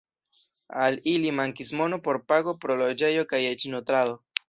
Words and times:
Al 0.85 0.97
ili 1.11 1.35
mankis 1.41 1.71
mono 1.83 2.01
por 2.09 2.21
pago 2.33 2.57
pro 2.65 2.81
loĝejo 2.83 3.31
kaj 3.35 3.47
eĉ 3.55 3.71
nutrado. 3.79 4.23